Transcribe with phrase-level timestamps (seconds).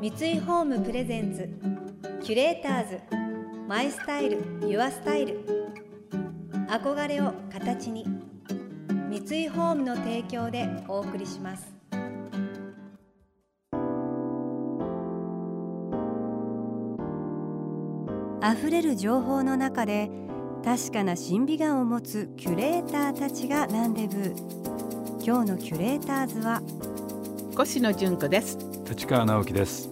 [0.00, 1.46] 三井ホームプレゼンツ
[2.24, 3.00] キュレーターズ
[3.68, 5.44] マイスタイルユアスタイル。
[6.70, 8.06] 憧れを形に
[9.10, 11.70] 三井ホームの提供でお送りします。
[18.42, 20.10] 溢れる情報の中で
[20.64, 24.34] 確かな審美眼を持つキュレーターたちがランデブー
[25.22, 26.62] 今日のキュレーターズは
[27.60, 28.56] 越野純子です。
[28.90, 29.89] 立川直樹です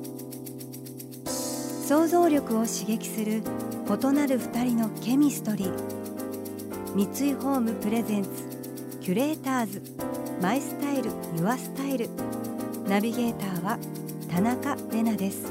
[1.88, 5.72] 想像力を刺激する異なる二人のケミストリー。
[6.94, 8.28] 三井ホームプレゼンツ
[9.00, 9.82] キュレーターズ。
[10.42, 12.11] マイスタイルユアスタイル。
[12.86, 13.78] ナビゲーターは
[14.30, 15.50] 田中れなです。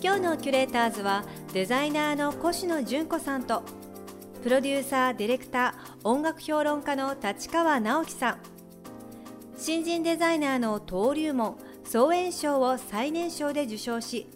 [0.00, 3.64] 今日のキュレーターズはデザイナーの越野純子さんと
[4.44, 8.49] プロデューサーディレクター音楽評論家の立川直樹さん。
[9.62, 14.26] 新人デザイナーの登竜門総演賞を最年少で受賞し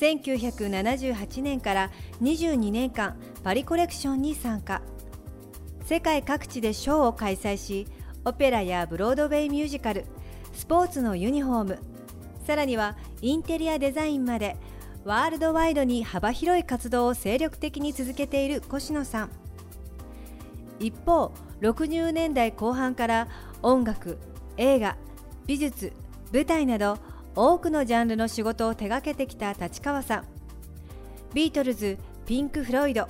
[0.00, 1.90] 1978年から
[2.22, 4.80] 22年間パリコレクションに参加。
[5.84, 7.86] 世界各地でショーを開催し
[8.24, 10.06] オペラやブロードウェイミュージカル
[10.54, 11.78] スポーツのユニフォーム
[12.46, 14.56] さらにはインテリアデザインまで
[15.04, 19.30] ワールドワイドに幅広い活動を精力的に続けている越野さん。
[20.80, 23.28] 一方60年代後半から
[23.62, 24.18] 音楽
[24.56, 24.96] 映画
[25.46, 25.92] 美術
[26.32, 26.98] 舞台など
[27.34, 30.24] 多くのジャンルの仕事を手掛けてきた立川さん。
[31.34, 33.08] ビートルズピンク・フロイド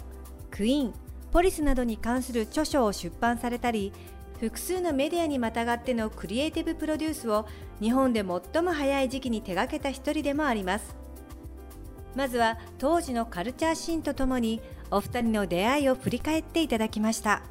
[0.51, 0.95] クイーン
[1.33, 3.93] ポリスなどに関する著書を出版されたり
[4.41, 7.47] 複数のメディアにまたがってのクリエイティブプロデュースを
[7.81, 10.97] 日本で最も早い時期に手掛けた一人でもあります。
[12.15, 14.61] まずは当時のカルチャーシーンとともに
[14.91, 17.43] お二人の出会いを振り返っていただきました。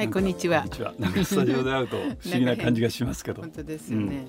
[0.00, 0.64] はいこんにちは。
[0.98, 3.42] なんかスタジオで会うと不思議な感じがしますけど。
[3.42, 4.28] 本当ですよね、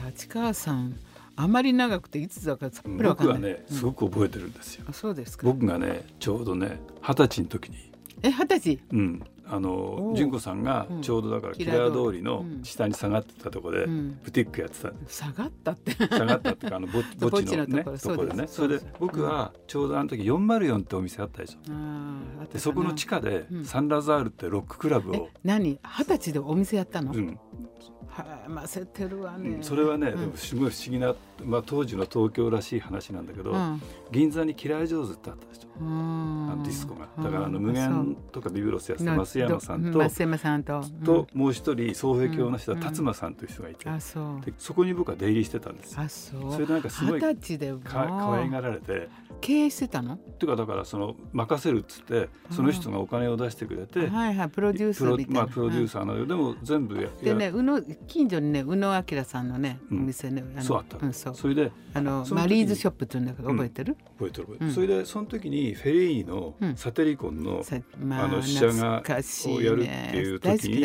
[0.00, 0.94] ん、立川さん
[1.34, 5.48] あまり長くていつだかさっぱり僕はねすごく覚えてるんですよ、あそうですか。
[5.48, 7.90] 僕がねちょうどね二十歳の時に。
[8.22, 8.80] え二十歳？
[8.92, 12.24] うんあの純子さんがちょうどだからキラー通り。
[12.24, 15.92] の下に下がってたところでブティックやってた、下がったって。
[15.92, 18.26] 下がったってかあのぼ 墓地のねところ。
[18.26, 18.46] でね。
[18.48, 22.44] それで僕はちょうどあの時404ってお店あったでしょ。
[22.52, 25.78] でそこの地下でサンラザールってロッククラブを何？
[25.82, 27.38] 二十歳でお店やったの、うん
[28.14, 31.14] はませてるわね、それはね、でもすごい不思議な、
[31.44, 33.54] まあ、当時の東京らしい話なんだけど、
[34.12, 35.68] 銀座にキラージョーズってあったでしょ。
[35.80, 44.40] あのディスコがだからあの無限とかビブロスやってた増山さんと増山さんと,、ともう一人双璧教の人は達馬さんという人がいて、あそう。
[44.44, 46.52] でそこに僕は出入りしてたんですあそう。
[46.52, 47.34] それでなんかすごいか
[47.84, 49.08] 可愛がられて
[49.44, 50.14] 経営してたの？
[50.14, 60.96] っていうかだからその任せるっつってその人がお金を出してくれて、はいはいプロデューサーみたいなまあプロデューサーのでも全部やでね宇野近所にね宇野明さんのねお店ね、そうあった。
[61.04, 61.34] うん、そう。
[61.34, 67.62] それであのマリーズショップっていうんだけど覚えてる、覚えてる覚えてる、それでその時にフェリーのサテリコンの、
[68.10, 69.02] あの試写が
[69.46, 70.80] をやるっていう時に、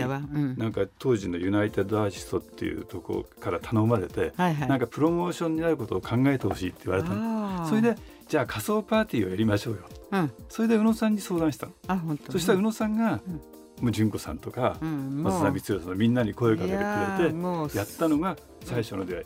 [0.58, 7.68] なんか当時のユナイテッドアーティストっていうとこから頼まれて、なんかプロモーションになることを考えてほしいって言われたの。
[7.68, 7.96] それで
[8.30, 9.82] じゃあ仮想パーティーをやりましょうよ、
[10.12, 11.74] うん、それで宇野さんに相談したの。
[11.88, 13.20] あ本当そしたら宇野さんが、
[13.82, 16.86] もう純子さんとか、松田光代さんみんなに声をかけてくれ
[17.72, 19.26] てやったのが最初の出会い。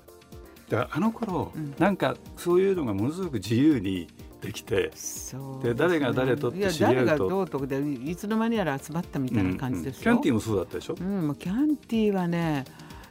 [0.69, 4.07] だからあの頃、うん、なんかそういうのがものすごく自由に
[4.41, 4.91] できて
[5.61, 7.05] で、ね、誰が誰とって知り合うと。
[7.05, 12.63] 誰がどうとかでいつの間にやら集まったみたいな感じですよ、うんうん、キャンティーもそうだったでしょ、うん、キャンティーはね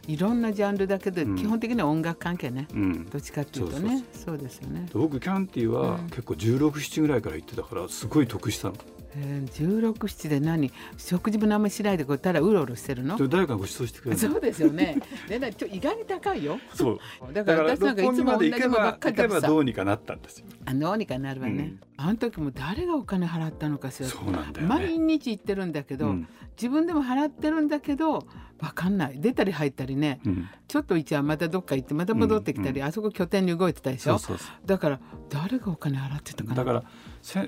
[0.09, 4.05] いろんなジャンルだけど、基本的には音楽関係ね、うん、どっちかっていうとね。
[4.13, 4.89] そうですよね。
[4.93, 8.75] 僕キャンティーは結構1617ぐらいから行ってたからすごい得したの。
[9.15, 10.73] えー、16、7で何？
[10.97, 13.17] 食事も何もしないでこうたらうろうろしてるの？
[13.29, 14.99] 誰かご馳走してくれるそうですよね。
[15.29, 16.59] でなちょ意外に高いよ。
[16.75, 16.99] そう。
[17.33, 20.47] だから私なんかいつも同じものばっかりだばどうにかなったんですよ。
[20.65, 28.26] あどうにかなるわね、うん、あの時も誰がお金払ったのかしらそうなんだよ、ね、毎日行ってるんだけど、うん、自分でも払ってるんだけど
[28.61, 29.21] わかんない。
[29.21, 34.19] 出たり入ったりね、うん、ちょっと一応またどっか行ってまた戻ってきたり、あそこ拠点に動いてたでしょ？
[34.65, 36.56] だから誰がお金払ってたかな？
[36.56, 36.85] だから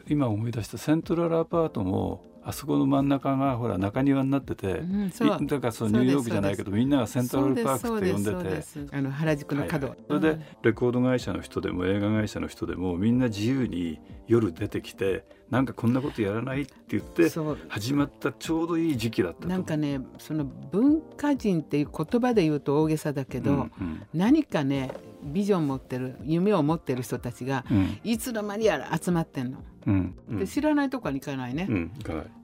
[0.09, 5.11] 今思い出したセントラルアパートもあそこの真ん中がほら中庭になってて、うん、
[5.47, 8.65] だからそのニューヨークじゃないけどみんながセントラルパークって呼んでて。
[8.93, 17.31] あの原宿の角、はいはい、それでレコード会社の人でも映画会社の人でもみんな自由に夜出てきてなんかこんなことやらないって言って
[17.69, 24.91] 始まったちょうどいい時期だったなんかねその文化人っていう言葉で言うと大げさだけど、うんうん、何かね
[25.25, 29.59] ビジョン持ってる夢を持ってる人たちが、うん、いつの間にやら集まってんの。
[29.87, 30.15] うん。
[30.31, 31.69] うん、で知らないとこに行かないね、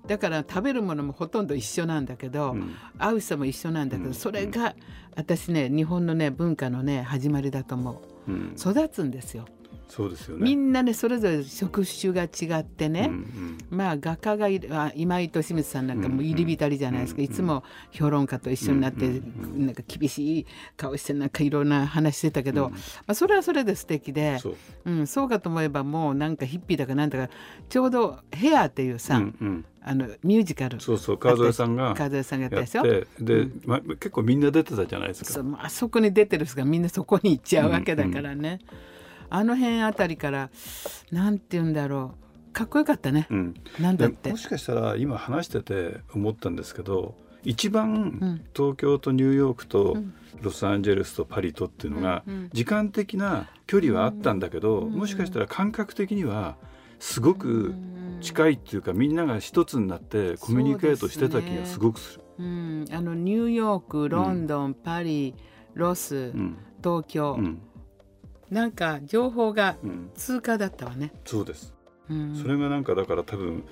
[0.06, 2.56] だから食べるものもほとんど一緒なんだけど、
[2.98, 4.74] 会う人も一緒なんだけど、それが
[5.16, 9.46] 私ね日本のね文化のね始まりだと思う、育つんですよ。
[9.90, 10.44] そうですよね。
[10.44, 20.46] みんなねそれぞれ職種が違ってね、うんうん、まあ画家が今井利光さんなんかも入り浸りじゃないですか、うんうん、いつも評論家と一緒になって、うんうん、なんか厳しい
[20.76, 22.78] 顔してなんかいろんな話してたけど、うん、ま
[23.08, 27.32] あ、それはそれで素敵でそう,、うん、そうかと思えばもうなんかヒッピーだかなんだか
[27.68, 29.64] ちょうど「ヘア」っていうさ、うんうん。
[29.82, 35.30] あのミュージカルそうそう川添さんが川添さんがやったでで、うん、ま、結構みんな出てたじゃないですか。
[35.30, 38.90] そうあそこに出てる人がみんなそこに行っちゃうわけだからね、うんうん
[39.30, 40.50] あの辺あたりから
[41.10, 42.52] なんて言うんだろう。
[42.52, 44.30] かっこよかったね、うん、なんだって。
[44.30, 49.96] もしかしたら今話してて思ったんですけど一番東京とニューヨークと
[50.42, 56.56] ロサンゼルスとパリとっていうのが時間的な距離はあったんだけどもしかしたら感覚的には
[56.98, 57.74] すごく
[58.20, 62.24] 近いっていうかみんなが一つになってコミュニケートしてた気がすごくする。
[62.40, 65.34] うん、あのニューヨークロンドン、うん、パリ
[65.74, 67.60] ロス、うん、東京、うん、
[68.50, 69.76] なんか情報が
[70.14, 71.74] 通過だったわね、うん、そうです、
[72.10, 73.64] うん、それがなんかだから多分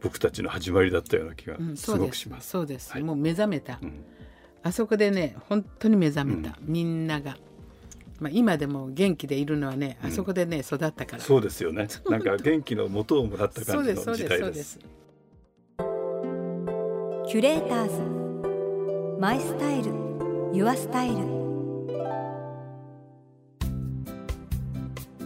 [0.00, 3.80] 僕たちの始まりだったような気がすごくします、そうです、はい、もう目覚めた、
[4.62, 7.36] あそこでね本当に目覚めた、みんなが。
[8.20, 11.22] まあ、今でも元気でいるのはね、あそこでね、育ったから。
[11.22, 11.88] そうですよね。
[12.10, 14.78] なんか元気の元をもらった感じの時代です。
[17.26, 19.18] キュレーターズ。
[19.18, 20.10] マイスタイル。
[20.52, 21.39] Your Style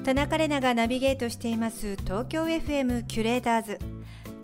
[0.04, 3.78] 田中れながナビゲートしています東京 FM キュレーターズ。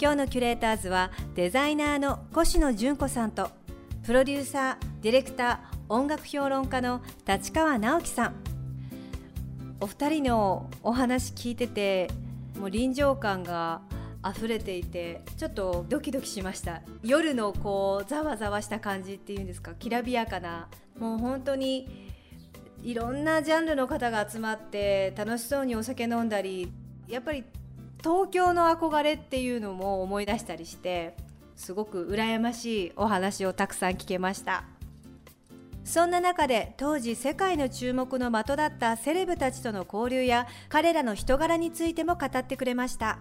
[0.00, 3.50] 今日のキュレーターズはデザイナーのコシノジュンコさんと
[4.02, 8.36] プロデューサーディレクター音楽評論家の立川直樹さん。
[9.80, 12.08] お二人のお話聞いてて
[12.58, 13.82] もう臨場感が
[14.26, 16.80] 溢れていてちょっとドキドキしました。
[17.02, 20.68] 夜のこうざわざわした感じっていうんですかきらびやかな
[20.98, 22.09] もう本当に
[22.82, 26.72] いろんなジャンルの方が集まって楽しそうにお酒飲んだり
[27.08, 27.44] やっぱり
[28.02, 31.14] 東京の憧れっていうのも思い出したりして
[31.56, 34.64] すごく羨ましいお話をたくさん聞けました。
[35.84, 43.18] そんな中で当時世界の注目の的だったセレブたちとの交流や彼らの人柄についても語ってくれました。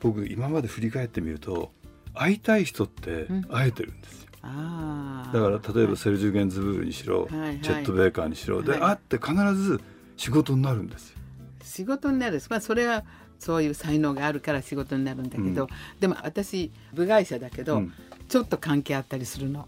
[0.00, 1.70] 僕今まで振り返ってみると
[2.12, 9.80] 会いたい人って会えてるんです、うんだから例えばセルジュ・ゲンズブールにしろ、はい、チェット・ベーカーにしろ、はい、で会って必ず
[10.16, 11.18] 仕事になるんですよ。
[11.62, 13.04] 仕事になる、まあ、それは
[13.38, 15.68] そういう才能があるから仕事になるんだけど、うん、
[16.00, 17.92] でも私部外者だけど、うん、
[18.28, 19.66] ちょっと関係あったりするの。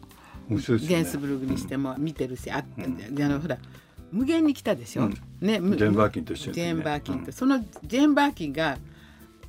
[0.49, 3.57] 面白いですね、ゲンスブルグにしても見てるし、あって、うん、あのほら
[4.13, 5.11] 無限に来たでしょ、うん、
[5.41, 8.79] ね、ジェーン・バーキンと一緒に、ね、ジェーン・バーキンと、そのジェーン・バーキンが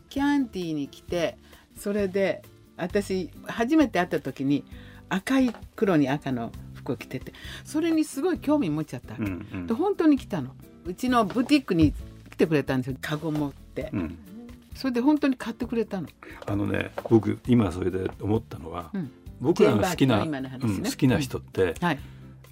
[0.09, 1.37] キャンティーに来て
[1.77, 2.41] それで
[2.77, 4.63] 私初めて会った時に
[5.09, 9.13] 赤い黒に赤の服を着ててそれにすごい興味持っちゃった。
[9.13, 10.51] わけ、うんうん、で本当に来たの。
[10.85, 11.93] うちのブティックに
[12.29, 12.97] 来てくれたんですよ。
[13.01, 14.17] カゴ持って、うん、
[14.75, 16.07] それで本当に買ってくれたの。
[16.45, 19.11] あのね僕今それで思ったのは、うん、
[19.41, 20.59] 僕らが好きな、ね。
[20.61, 21.99] うん、好きな人って、はい、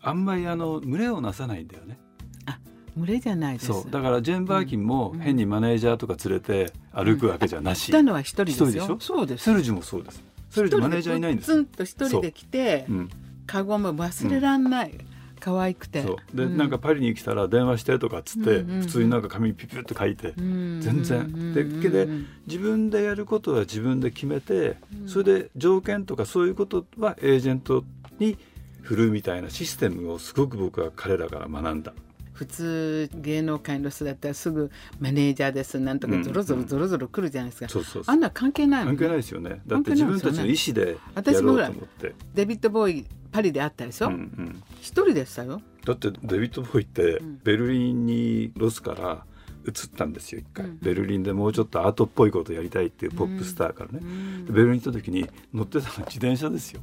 [0.01, 1.99] あんまりあの群れをなさないんだよね。
[2.45, 2.57] あ
[2.97, 3.91] 群れじゃないそう。
[3.91, 8.97] だからジェーン・バーキンも変にマネージャーとか連れて歩くわけじゃなし、うん、たのは一人ですよ。
[8.99, 9.43] そうです。
[9.43, 12.91] スルジもそうですそれでマネージャーいないんですツンと一人で来て、う。
[12.93, 13.09] ん、
[13.47, 14.99] カゴも忘れらんない、うん、
[15.39, 16.03] 可愛くて。
[16.33, 21.53] で、うん、なんかパリに来たら電話してとかっつって、うんうん、普通になんか紙ピピュッと書いて、全然。
[21.53, 22.07] でで
[22.45, 27.83] 自分でやることは自分で決めて、それで条件とかそういうことはエージェント
[28.19, 28.37] に
[28.81, 31.81] 振るみたいなシステムをすごく僕は彼らから学ん。
[31.81, 31.93] だ。
[32.33, 39.61] 普通芸能界の人だったらすぐマネージャーですなんとかゾロゾロゾロゾロ来るじゃないですか、そうそうあんな関係ないもん、ね、関係ないですよね。
[39.65, 42.15] だって自分たちの意思でやろうと思って。
[42.33, 45.61] デビッド・ボーイパリで会ったでしょ、うんうん、一人でしたよ。
[45.85, 49.25] だってデビッド・ボーイってベルリンにロスから
[49.65, 56.81] 移ったんですよ一回、うん、ベルリンでもうちょっとアートっぽいことやりたいっていうポップスターからね、うん、ベルリン行った時に乗ってたのは自転車ですよ。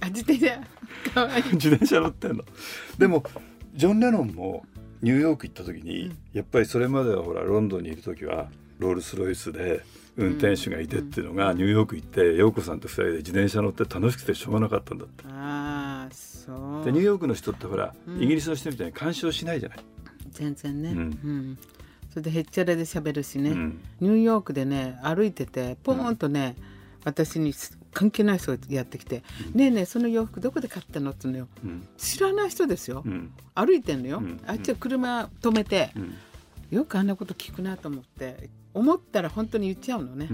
[0.00, 0.60] あ自転車。
[1.52, 2.44] 自転車乗ってんの。
[2.98, 3.24] でも
[3.74, 4.66] ジョン・レノンも
[5.02, 9.84] ニューヨーク行った時に、やっぱりそれまではほらロンドンにいる時はロールス・ロイスで
[10.16, 15.24] 運転手がいてっていうのが、ニューヨーク行って陽子さんと2人で自転車乗って楽しくてしょうがなかったんだって。
[15.28, 16.84] あそう。
[16.84, 19.78] でニューヨークの人ってほら、イギリスの人みたいに干渉しないじゃない。
[20.30, 21.58] 全然ね、うん、うん、
[22.10, 26.64] それでへっちゃらで喋るしね、うん、ニューヨークでね歩いててポーンとね、うん、
[27.04, 27.52] 私に
[27.92, 29.22] 関係ない人がやってきて
[29.54, 31.48] 「ねえねえその洋服どこで買ったの?」って言うのよ、
[31.96, 33.04] 知らない人ですよ、
[33.54, 35.90] 歩いてんのよ、あっちは車止めて、
[36.70, 40.28] よくあんなこと聞くなと思って思ったら本当に言っちゃうのね、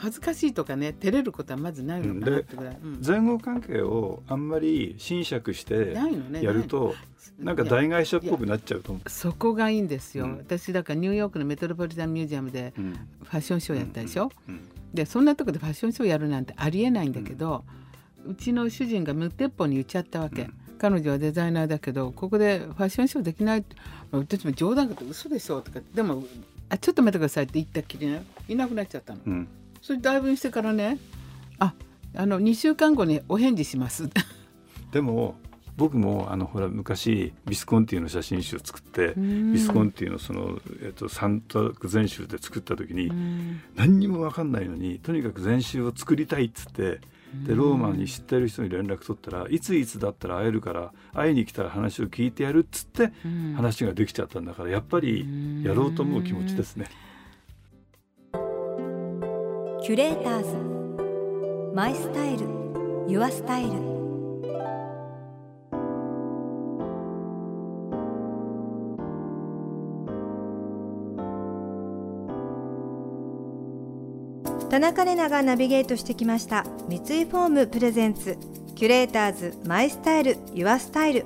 [0.00, 5.92] 恥ずかしいとかね照れることはまずないのかなってぐらい、うん、前後関係をあんまり侵釈して
[6.40, 6.94] やると、
[7.36, 9.10] ね、なんか大会社っぽくなっちゃうと思う。
[9.10, 14.60] そこがいいんですよ、うん、私だからニューヨークのメトロポリタンミュージアムでファッションショーやったでしょ、うん、
[14.94, 17.64] でそんなとこでファッションショーやるなんてありえないんだけど、
[18.26, 23.64] うちの主人が無鉄砲に言っちゃったわけ、彼女はデザイナーだけどここでファッションショーできない。
[24.10, 25.80] 私も冗談かと嘘でしょとか。
[25.94, 26.24] でも
[26.70, 29.20] あちょっと待ってくださいって言ったっきりねいなくなっちゃったの。
[29.26, 29.48] うん。
[29.80, 30.98] それだいぶしてからね
[31.58, 31.74] あ
[32.14, 34.08] あの2週間後にお返事します。
[34.92, 35.36] でも
[35.78, 43.12] 僕もあのほら昔ビスコンティの写真集を作ってビスコンティのその、えっと、三択全集で作った時に
[43.76, 47.00] 何にも分かんないのにとにかく全集を作りたいっつって
[47.46, 53.12] でローマンに知ってる人に連絡取ったらいついつだったら会えるから会いに来たら話を聞いてやるっつって
[53.54, 56.88] 話ができちゃったんだからやっぱりやろうと思う気持ちですね。
[59.80, 61.74] キュレーターズ。
[61.74, 62.46] マイスタイル。
[63.06, 63.97] ユアスタイル
[74.78, 76.64] 田中玲奈がナビゲートしてきました。
[76.88, 78.38] 三井ホーム presents。
[78.76, 81.24] キュレーターズ My Style Your Style。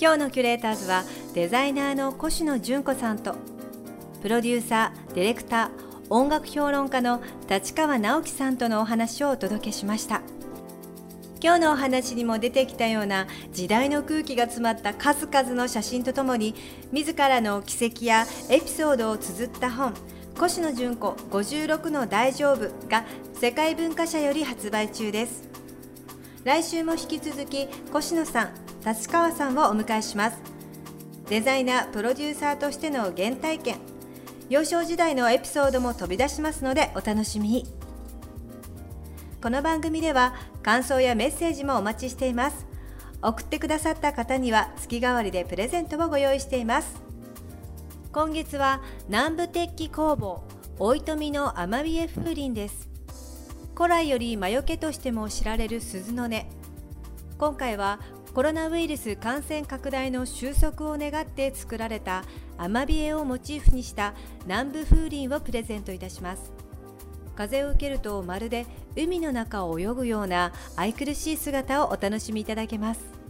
[0.00, 3.34] 今日のキュレーターズはデザイナーのコシノジュンコさんと
[4.22, 7.20] プロデューサーディレクター音楽評論家の
[7.50, 10.22] 立川直樹さんとのお話をお届けしました。
[11.42, 16.54] 今日のお話にも出てきたような時代の空気が詰まった数々の写真とともに
[16.92, 19.92] 自らの軌跡やエピソードを綴った本
[20.40, 25.48] 越野純子56の大丈夫が世界文化社より発売中です。
[26.44, 28.50] 来週も引き続き越野さん
[28.84, 30.38] 立川さんをお迎えします。
[31.28, 33.76] デザイナープロデューサーとしての原体験
[34.48, 37.66] 幼少時代のエピソードも飛び出しますのでお楽しみに。
[39.40, 42.66] この番組では感想やメッセージもお待ちしています。
[43.22, 47.11] 送ってくださった方には月替わりでプレゼントをご用意しています。
[48.12, 50.44] 今月は南部鉄器工房
[50.78, 52.90] 大糸見のアマビエ風鈴です。
[53.74, 56.44] 古来より魔除けとしても知られる鈴の音。
[57.38, 58.00] 今回は
[58.34, 62.24] コロナウイルス感染拡大の収束を願って作られた
[62.58, 64.12] アマビエをモチーフにした
[64.44, 66.52] 南部風鈴をプレゼントいたします。
[67.34, 73.21] 風を受けるとまるで海の中を泳ぐような愛くるしい姿をお楽しみいただけます。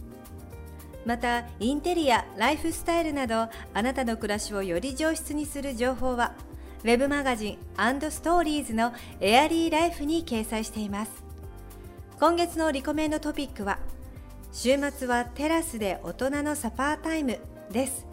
[1.05, 6.33] またインテリアライフスタイルなどあなたの暮らしをより上質にする情報は
[6.83, 7.57] ウェブマガジン
[8.11, 11.11] ストーリーズのエアリーライフに掲載しています。
[12.19, 13.79] 今月のリコメンドトピックは
[14.51, 17.39] 週末はテラスで大人のサパータイム
[17.71, 18.05] です。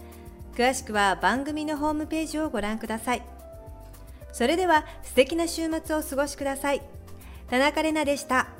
[0.55, 3.23] 詳しくは番組のホームページをご覧ください。
[4.33, 6.83] それでは素敵な週末をお過ごしください。
[7.49, 8.60] 田中れなでした。